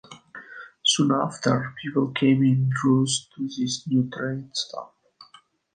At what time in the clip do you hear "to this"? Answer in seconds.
3.35-3.85